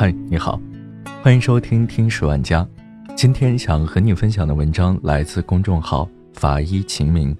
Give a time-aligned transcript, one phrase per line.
[0.00, 0.60] 嗨，你好，
[1.24, 2.64] 欢迎收听《听史万家》。
[3.16, 7.36] 今天想和你分享的文章来自公众号“法医秦明”。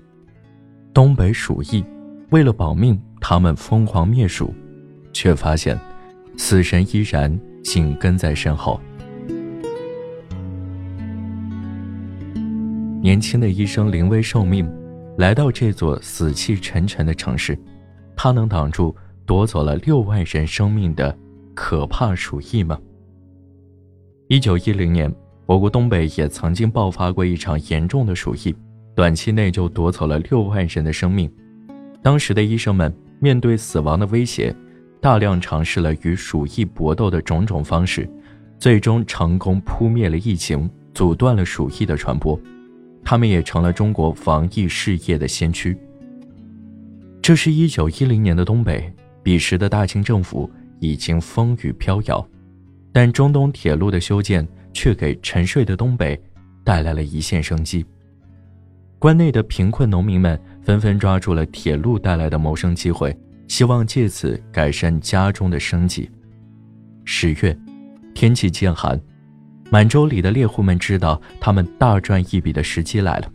[0.92, 1.84] 东北鼠疫，
[2.30, 4.52] 为了保命，他们疯狂灭鼠，
[5.12, 5.78] 却发现
[6.36, 7.32] 死神依然
[7.62, 8.80] 紧跟在身后。
[13.00, 14.68] 年轻的医生临危受命，
[15.16, 17.56] 来到这座死气沉沉的城市，
[18.16, 18.92] 他能挡住
[19.24, 21.16] 夺走了六万人生命的？
[21.60, 22.78] 可怕鼠疫吗？
[24.28, 25.12] 一九一零年，
[25.44, 28.54] 我国东北也曾经爆发过一场严重的鼠疫，
[28.94, 31.28] 短期内就夺走了六万人的生命。
[32.00, 34.54] 当时的医生们面对死亡的威胁，
[35.00, 38.08] 大量尝试了与鼠疫搏斗的种种方式，
[38.56, 42.40] 最终成功扑灭了疫情，阻断了鼠疫的传播。
[43.04, 45.76] 他们也成了中国防疫事业的先驱。
[47.20, 48.92] 这是一九一零年的东北，
[49.24, 50.48] 彼时的大清政府。
[50.80, 52.26] 已经风雨飘摇，
[52.92, 56.20] 但中东铁路的修建却给沉睡的东北
[56.64, 57.84] 带来了一线生机。
[58.98, 66.10] 关内的贫困农民们纷纷抓住了铁路带来的谋生机会，希望借此改善家中的生计。
[67.04, 67.56] 十月，
[68.14, 69.00] 天气渐寒，
[69.70, 73.32] 满洲里的猎户们知道他们大赚一笔的时机来了。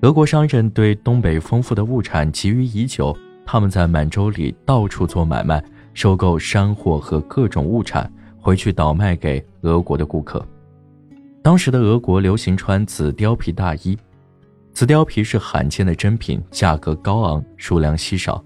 [0.00, 5.62] 俄国商人对东北丰富的物产觊觎已久，他们在满洲里到处做买卖。
[5.94, 10.44] 收购山货和各种物产回去倒卖给俄国的顾客。
[11.42, 13.98] 当时的俄国流行穿紫貂皮大衣，
[14.72, 18.42] 紫貂皮是罕见的珍品，价格高昂，数量稀少。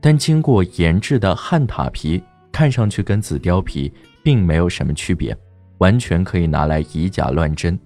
[0.00, 5.36] 但经过研制的汉塔皮看上去跟紫貂皮并没有什么区别，
[5.78, 7.78] 完全可以拿来以假乱真。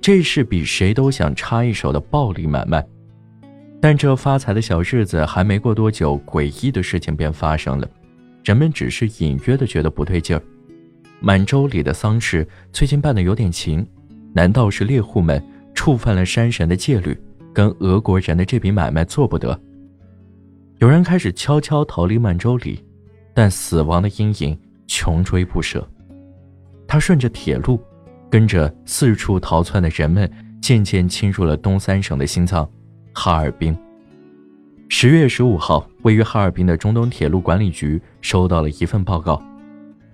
[0.00, 2.86] 这是比谁都想插一手的暴利买卖。
[3.80, 7.88] 但这发财的小日子还没过多久，诡异的事情便发生了。
[8.44, 10.42] 人们只是隐约的觉得不对劲儿，
[11.20, 13.86] 满洲里的丧事最近办的有点勤，
[14.32, 15.42] 难道是猎户们
[15.74, 17.16] 触犯了山神的戒律，
[17.52, 19.58] 跟俄国人的这笔买卖做不得？
[20.78, 22.84] 有人开始悄悄逃离满洲里，
[23.32, 24.58] 但死亡的阴影
[24.88, 25.88] 穷追不舍。
[26.88, 27.80] 他顺着铁路，
[28.28, 30.28] 跟着四处逃窜的人们，
[30.60, 32.68] 渐渐侵入了东三省的心脏——
[33.14, 33.76] 哈尔滨。
[34.94, 39.42] 十月十五号，位于哈尔滨的中东铁路管理局收到了一份报告。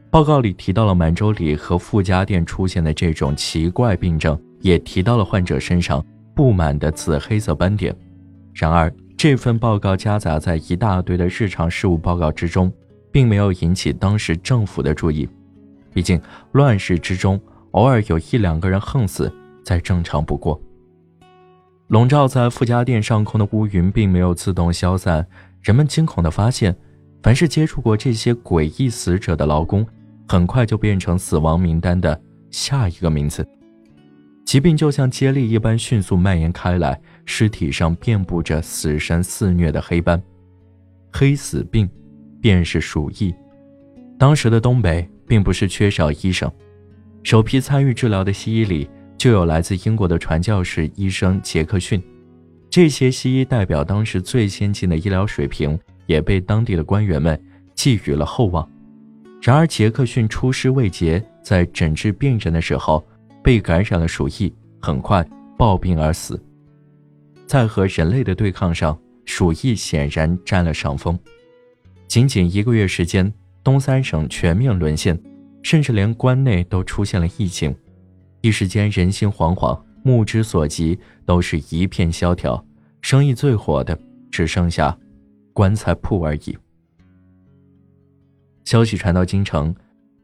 [0.09, 6.03] 报告里提到了满洲里和傅家店出现的这种奇怪病症，也提到了患者身上
[6.33, 7.95] 布满的紫黑色斑点。
[8.55, 12.73] 然而，这份报告夹杂在一大堆的日常事务报告之中，
[13.11, 15.29] 并没有引起当时政府的注意。
[15.93, 16.19] 毕竟，
[16.53, 17.39] 乱世之中，
[17.73, 19.31] 偶尔有一两个人横死，
[19.65, 20.59] 再正常不过。
[21.89, 25.27] 笼罩在富家店上空的乌云并没有自动消散，
[25.63, 26.77] 人们惊恐地发现，
[27.23, 29.87] 凡是接触过这些诡异死者的劳工，
[30.29, 33.47] 很快就变成死亡名单的下一个名字。
[34.45, 40.23] 疾病就像接力一般迅速蔓延开来，尸体上遍布着死神肆虐的黑斑，
[41.11, 41.89] 黑死病，
[42.39, 43.35] 便是鼠疫。
[44.19, 46.53] 当时的东北并不是缺少医生，
[47.23, 48.87] 首批参与治疗的西医里。
[49.19, 52.01] 就有来自英国的传教士医生杰克逊，
[52.71, 57.39] 这些西医代表当时最先进的医疗水平，也被当地的官员们
[57.75, 58.67] 寄予了厚望。
[59.43, 63.05] 然而，杰克逊出师未捷，在诊治病人的时候
[63.43, 66.41] 被感染了鼠疫，很快暴病而死。
[67.45, 71.19] 在和人类的对抗上，鼠疫显然占了上风。
[72.07, 73.33] 仅仅一个月时间，
[73.65, 75.21] 东三省全面沦陷，
[75.63, 77.75] 甚至连关内都出现了疫情。
[78.41, 82.65] 一时间人心惶惶，目之所及都是一片萧条，
[83.03, 83.99] 生意最火的
[84.31, 84.97] 只剩下
[85.53, 86.57] 棺材铺而已。
[88.65, 89.75] 消息传到京城，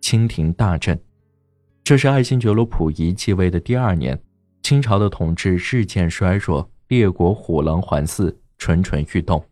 [0.01, 0.99] 清廷大震。
[1.83, 4.19] 这是爱新觉罗溥仪继位的第二年，
[4.63, 9.45] 清朝的统治日渐衰弱，列国虎狼环伺，蠢蠢欲动。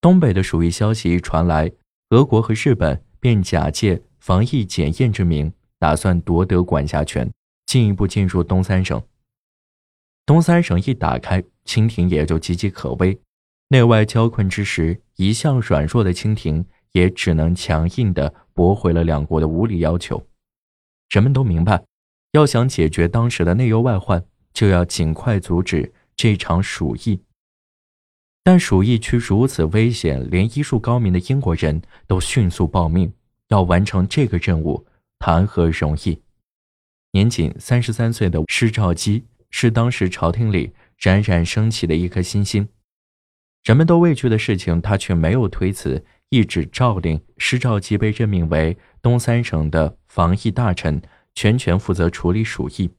[0.00, 1.70] 东北的鼠疫消息一传来，
[2.10, 7.28] 俄国和日本便假借防疫检验之名，打算夺得管辖权。
[7.68, 9.00] 进一步进入东三省。
[10.24, 13.20] 东三省一打开，清廷也就岌岌可危。
[13.68, 20.26] 内外交困之时，一向软弱的清廷也只能强硬地驳回了两国的无理要求。
[21.10, 21.84] 人们都明白，
[22.32, 24.24] 要想解决当时的内忧外患，
[24.54, 27.20] 就要尽快阻止这场鼠疫。
[28.42, 33.12] 但鼠疫区如此危险，连医术高明的英国人都迅速报命，
[33.48, 34.86] 要完成这个任务，
[35.18, 36.18] 谈何容易？
[37.12, 42.68] 年仅三十三岁的施肇基是当时朝廷里冉冉升起的一颗新星，
[43.64, 51.00] 人们都畏惧的事情，他却没有推辞，一纸诏令，施肇基被任命为东三省的防疫大臣，
[51.34, 52.90] 全权负责处理鼠疫。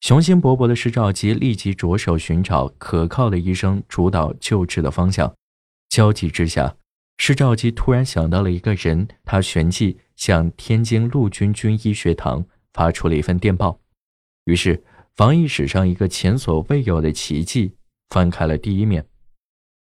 [0.00, 5.34] 雄心勃勃的施肇基立即着手寻找可靠的医生，主导救治的方向。
[5.88, 6.76] 焦急之下，
[7.16, 12.44] 施肇基突然想到了一个人，他旋即向天津陆军军医学堂
[12.74, 13.80] 发出了一份电报。
[14.44, 14.84] 于是，
[15.14, 17.74] 防疫史上一个前所未有的奇迹
[18.10, 19.06] 翻开了第一面。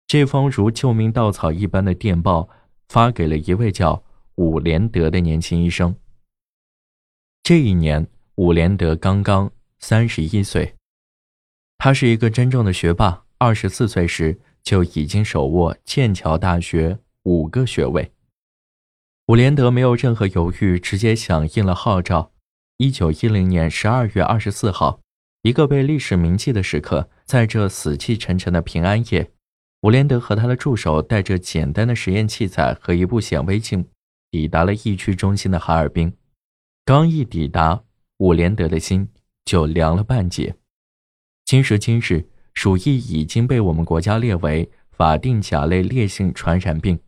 [0.08, 2.48] 这封如救命稻草一般的电报
[2.88, 4.02] 发给了一位叫
[4.36, 5.94] 伍连德的年轻医生。
[7.44, 10.76] 这一年，伍连德刚刚三十一岁，
[11.78, 13.26] 他是一个真正的学霸。
[13.40, 18.12] 二十四岁时就已经手握剑桥大学五个学位。
[19.28, 22.32] 伍连德没有任何犹豫，直接响应了号召。
[22.80, 25.02] 一九一零年十二月二十四号，
[25.42, 29.32] 一个被历史铭记的时刻，在这死气沉沉的平安夜。
[29.82, 33.88] 伍连德和他的助手带着简单的实验器材和一部显微镜，
[34.30, 36.16] 抵达了疫区中心的哈尔滨。
[36.86, 37.82] 刚一抵达，
[38.20, 39.10] 伍连德的心
[39.44, 40.56] 就凉了半截。
[41.46, 47.00] 今时今日，鼠疫已经被我们国家列为法定甲类烈性传染病，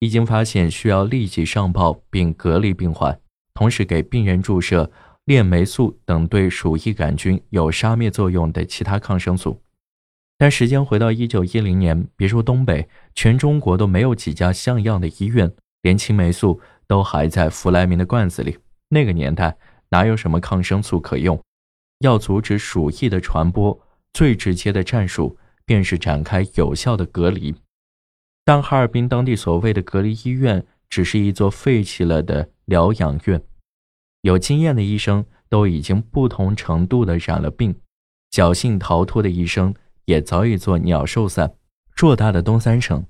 [0.00, 3.20] 一经发现需要立即上报并隔离病患，
[3.54, 4.90] 同时给病人注射
[5.24, 9.60] 链霉素等对鼠疫杆菌有杀灭作用的其他抗生素。
[10.36, 15.50] 但时间回到一九一零年，别说东北，全中国都没有几家像样的医院，
[15.82, 18.58] 连青霉素都还在弗莱明的罐子里。
[18.88, 19.56] 那个年代
[19.90, 21.40] 哪有什么抗生素可用？
[22.00, 23.80] 要阻止鼠疫的传播，
[24.12, 27.54] 最直接的战术便是展开有效的隔离。
[28.44, 33.42] 但哈尔滨当地所谓的隔离医院，只是一座废弃了的疗养院，
[34.22, 37.74] 有经验的医生都已经不同程度的染了病，
[38.30, 39.74] 侥幸逃脱的医生。
[40.06, 41.54] 也早已做鸟兽散。
[41.96, 43.06] 偌大的东三省，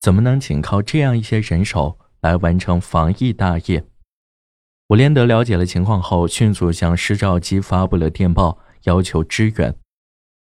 [0.00, 3.84] 怎么能仅靠这样一些人手来完成防疫大业？
[4.88, 9.76] 伍连德了解了情况后，迅速向施肇基发布了电报，要求支援。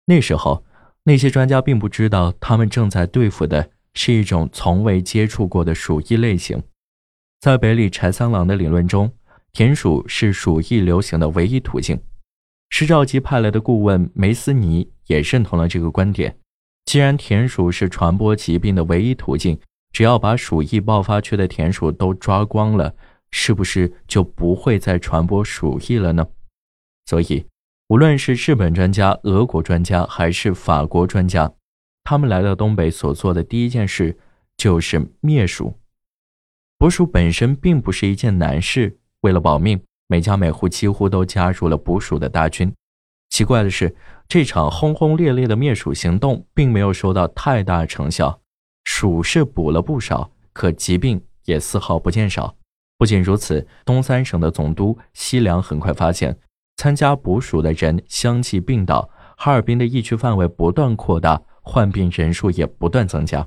[0.06, 0.64] 那时候，
[1.06, 6.62] 那些专家并不知道，他们正在对付的是一种从未接触过的鼠疫类型。
[7.40, 9.12] 在北里柴三郎的理论中，
[9.54, 12.00] 田鼠是鼠疫流行的唯一途径。
[12.70, 16.36] 施肇基派来的顾问梅斯尼也认同了这个观点。
[16.86, 19.60] 既然田鼠是传播疾病的唯一途径，
[19.92, 22.96] 只要把鼠疫爆发区的田鼠都抓光了，
[23.30, 26.28] 是不是就不会再传播鼠疫了呢？
[27.06, 27.46] 所以，
[27.90, 31.54] 无论是日本专家、俄国专家还是法国专家，
[32.04, 34.18] 他们来到东北所做的第一件事
[34.58, 35.78] 就是灭鼠。
[36.80, 39.82] 捕鼠本身并不是一件难事，为了保命。
[40.10, 42.74] 每家每户几乎都加入了捕鼠的大军。
[43.30, 43.94] 奇怪的是，
[44.28, 48.40] 这场轰轰烈烈的灭鼠行动并没有收到太大成效，
[48.86, 52.56] 鼠是捕了不少，可疾病也丝毫不见少。
[52.98, 56.38] 不仅如此，东三省的总督西凉很快发现，
[56.78, 63.46] 参加捕鼠的人相继病倒，哈尔滨的疫区范围不断扩大，患病人数也不断增加。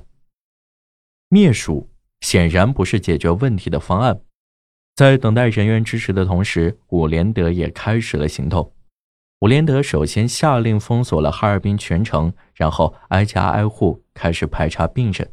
[1.29, 1.89] 灭鼠
[2.21, 4.21] 显然不是解决问题的方案。
[4.95, 8.73] 在等待人员支持的同时，伍连德也开始了行动。
[9.41, 15.31] 伍连德首先下令封锁了哈尔滨全城，然后挨家挨户开始排查病人。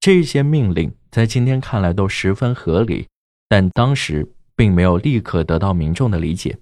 [0.00, 3.06] 这些命令在今天看来都十分合理，
[3.48, 6.56] 但当时并没有立刻得到民众的理解。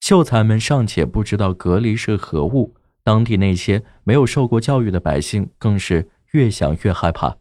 [0.00, 7.38] 秀才们尚且不知道隔离是何物，当地那些没有受过教育的百姓更是越想越害怕，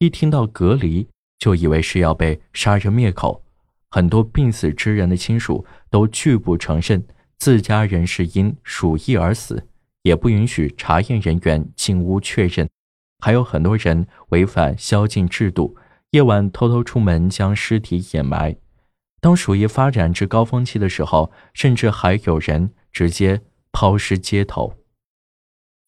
[0.00, 1.06] 一听到隔离
[1.38, 3.44] 就以为是要被杀人灭口。
[3.90, 7.04] 很多病死之人的亲属都拒不承认
[7.36, 9.66] 自家人是因鼠疫而死，
[10.02, 12.66] 也不允许查验人员进屋确认。
[13.22, 15.76] 还有很多人违反宵禁制度，
[16.12, 18.56] 夜晚偷偷出门将尸体掩埋。
[19.20, 24.72] 当鼠疫发展至高峰期的时候，甚至还有人直接抛尸街头。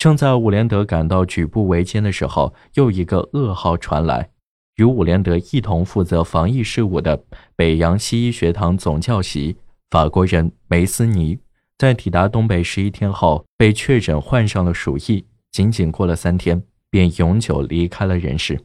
[0.02, 4.32] 正在伍连德感到举步维艰的时候，又一个噩耗传来。
[4.74, 9.56] 与伍连德一同负责防疫事务的北洋西医学堂总教习
[9.90, 11.38] 法国人梅斯尼，
[11.78, 15.24] 在抵达东北十一天后，被确诊患上了鼠疫。
[15.52, 18.58] 仅仅过了三天，便永久离开了人世。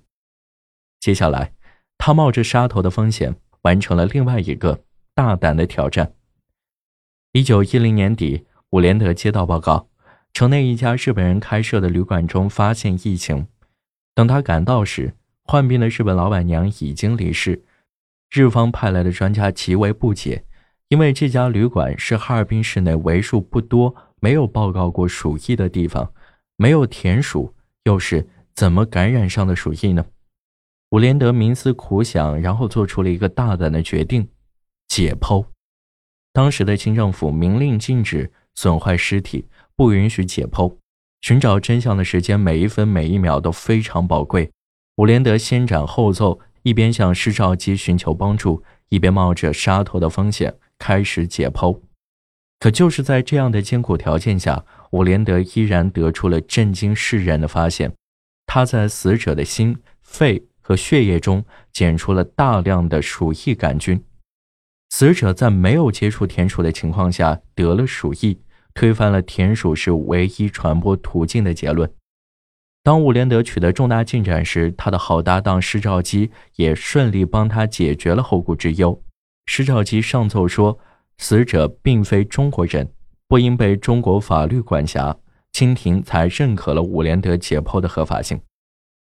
[1.00, 1.54] 接下来，
[2.00, 4.80] 他冒着杀头的风险，完成了另外一个
[5.14, 6.14] 大胆的挑战。
[7.34, 9.88] 一九一零年底，伍连德接到报告，
[10.34, 13.48] 城内一家日本人开设的旅馆中发现疫情。
[14.14, 17.64] 等他赶到时，患病的日本老板娘已经离世，
[18.32, 20.44] 日方派来的专家极为不解，
[20.90, 26.12] 因为这家旅馆是哈尔滨市内为数不多没有报告过鼠疫的地方，
[26.56, 27.54] 没有田鼠，
[27.84, 30.06] 又是怎么感染上的鼠疫呢？
[30.92, 34.28] 伍连德冥思苦想，然后做出了一个大胆的决定：
[34.88, 35.46] 解剖。
[36.34, 39.46] 当时的清政府明令禁止损坏尸体，
[39.78, 40.76] 不允许解剖。
[41.22, 44.52] 寻找真相的时间，每一分每一秒都非常宝贵。
[44.98, 51.80] 伍连德先斩后奏，一边向施肇基寻求帮助，一边冒着杀头的风险开始解剖。
[52.60, 57.94] 可就是在这样的艰苦条件下，伍连德依然得出了震惊世人的发现：
[58.48, 64.04] 他在死者的心、肺和血液中检出了大量的鼠疫杆菌。
[64.90, 68.40] 死者在没有接触田鼠的情况下得了鼠疫。
[68.78, 71.92] 推翻了田鼠是唯一传播途径的结论。
[72.84, 79.02] 当伍连德取得重大进展时，他的好搭档施肇基也顺利帮他解决了后顾之忧。
[79.48, 80.78] 施肇基上奏说，
[81.18, 82.88] 死者并非中国人，
[83.28, 85.18] 不应被中国法律管辖。
[85.52, 88.40] 清廷才认可了伍连德解剖的合法性。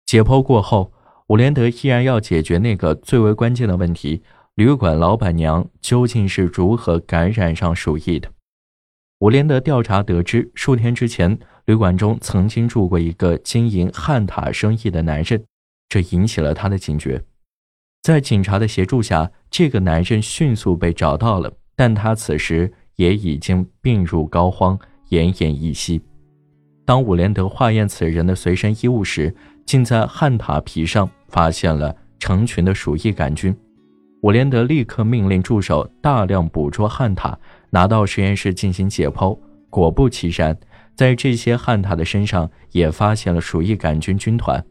[0.06, 0.90] 解剖过后，
[1.26, 4.22] 伍连德依然要解决那个最为关键的问题：
[4.54, 8.30] 旅馆老板娘究竟是如何感染上鼠疫的？
[9.20, 15.44] 伍连德调查得知，数天之前，旅馆中曾经住过一个经营汉塔生意的男人，
[15.90, 17.22] 这引起了他的警觉。
[18.02, 26.00] 在警察的协助下，这个男人迅速被找到了，但他此时也已经病入膏肓，奄奄一息。
[26.86, 29.34] 当伍连德化验此人的随身衣物时，
[29.66, 33.54] 竟在汉塔皮上发现了成群的鼠疫杆菌。
[34.22, 37.38] 伍连德立刻命令助手大量捕捉汉塔。
[37.70, 40.56] 拿到实验室进行解剖，果不其然，
[40.94, 44.62] 在这些旱獭的身上也发现了鼠疫杆菌军团。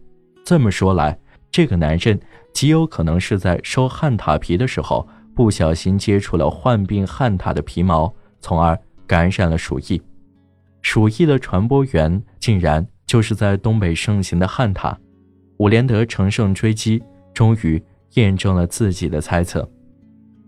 [0.46, 1.18] 这么说来，
[1.52, 2.20] 这个男人
[2.54, 8.78] 极有可能是在收旱獭皮的时候不小心接触了患病旱獭的皮毛，从而
[9.08, 10.02] 感染了鼠疫。
[10.82, 14.96] 鼠疫的传播源竟然就是在东北盛行的旱獭。
[15.58, 17.04] 伍连德乘胜追击，
[17.34, 17.82] 终于
[18.14, 19.70] 验证了自己的猜测。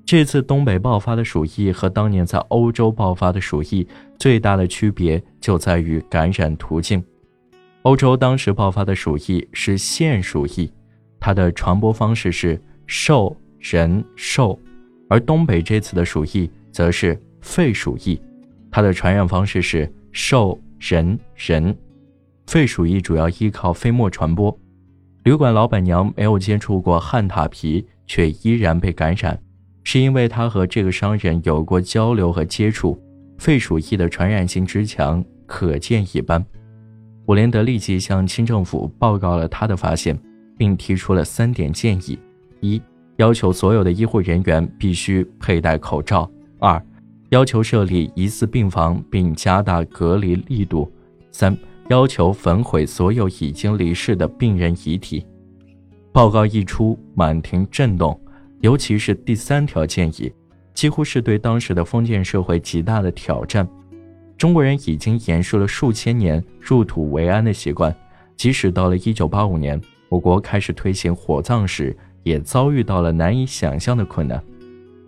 [0.06, 3.88] 这次东北爆发的鼠疫和当年在欧洲爆发的鼠疫
[4.20, 7.02] 最大的区别就在于感染途径。
[7.84, 10.72] 欧洲当时爆发的鼠疫是腺鼠疫，
[11.20, 14.58] 它的传播方式是兽人兽；
[15.10, 18.22] 而东北这次的鼠疫则是肺鼠疫，
[18.70, 21.76] 它的传染方式是兽人人。
[22.48, 24.56] 肺鼠疫主要依靠飞沫传播。
[25.24, 29.42] 旅馆老板娘没有接触过旱獭皮，却依然被感染。
[29.84, 33.00] 是因为他和这个商人有过交流和接触，
[33.38, 36.46] 肺鼠疫的传染性之强可见一斑。
[37.28, 40.18] 伍连德立即向清政府报告了他的发现，
[40.58, 42.20] 并提出了三点建议：
[42.60, 42.82] 一、
[43.18, 46.80] 要求所有的医护人员必须佩戴口罩；二、
[47.30, 50.88] 要求设立疑似病房并加大隔离力度；
[51.32, 51.58] 三、
[51.90, 55.26] 要求焚毁所有已经离世的病人遗体。
[56.12, 58.20] 报告一出，满庭震动。
[58.62, 60.32] 尤其是第三条建议，
[60.74, 63.68] 几乎是对当时的封建社会极大的挑战。
[64.38, 67.96] 中国人已经延续了数千年入土为安的习惯，
[68.36, 74.42] 即使到了1985年，我国开始推行火葬时，也遭遇到了难以想象的困难。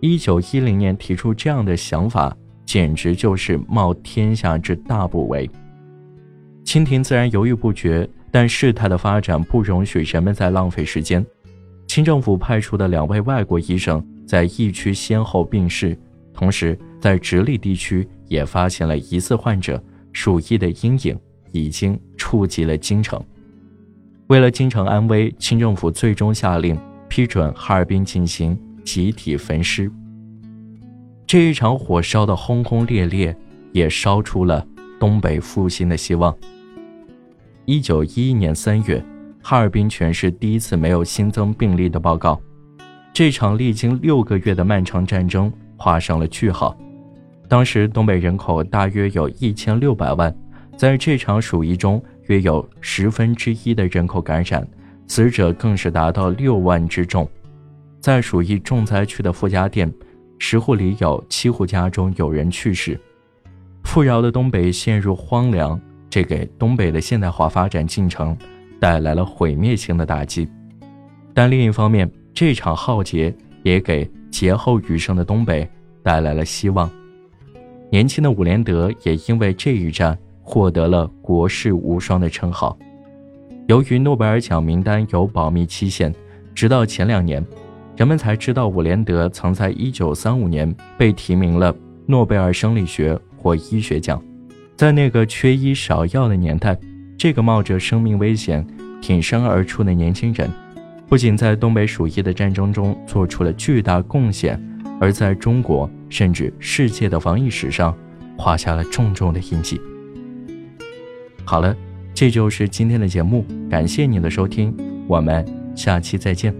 [0.00, 5.48] 1910年提出这样的想法，简直就是冒天下之大不韪。
[6.64, 11.24] 清廷自然犹豫不决，但事态的发展不容许人们再浪费时间。
[11.94, 15.96] 清政府派出的两位外国医生在疫区先后病逝，
[16.32, 19.80] 同时在直隶地区也发现了疑似患者，
[20.12, 21.16] 鼠疫的阴影
[21.52, 23.24] 已经触及了京城。
[24.26, 26.76] 为了京城安危，清政府最终下令
[27.08, 29.88] 批准哈尔滨进行集体焚尸。
[31.28, 33.36] 这一场火烧得轰轰烈烈，
[33.70, 34.66] 也烧出了
[34.98, 36.36] 东北复兴的希望。
[37.66, 39.00] 一九一一年三月。
[39.46, 42.40] 哈尔滨全市第一次没有新增病例的报告，
[43.12, 46.74] 这场历经六个月的漫长战争画上了句号。
[47.46, 50.34] 当时东北人口大约有一千六百万，
[50.78, 54.66] 在这场鼠疫中，约有十分之一的人口感染，
[55.08, 57.28] 死者更是达到六万之众。
[58.00, 59.92] 在鼠疫重灾区的傅家店，
[60.38, 62.98] 十户里有七户家中有人去世，
[63.82, 68.34] 富饶的东北陷入荒凉，这给东北的现代化发展进程。
[68.80, 70.48] 带来了毁灭性的打击，
[71.32, 75.66] 但另一方面，这场浩劫也给劫后余生的东北
[76.02, 76.90] 带来了希望。
[77.90, 82.76] 年轻的伍连德也因为这一战获得了“国士无双”的称号。
[83.68, 86.14] 由于诺贝尔奖名单有保密期限，
[86.54, 87.42] 直到前两年，
[87.96, 91.74] 人们才知道伍连德曾在1935年被提名了
[92.06, 94.22] 诺贝尔生理学或医学奖。
[94.76, 96.76] 在那个缺医少药的年代。
[97.16, 98.66] 这个冒着生命危险
[99.00, 100.50] 挺身而出的年轻人，
[101.08, 104.60] 不仅在东北鼠疫的战争中做出了巨大贡献，
[105.00, 107.96] 而在中国甚至世界的防疫史上
[108.36, 109.80] 画下了重重的印记。
[111.44, 111.76] 好了，
[112.12, 114.74] 这就是今天的节目，感谢您的收听，
[115.06, 115.44] 我们
[115.74, 116.54] 下期再见。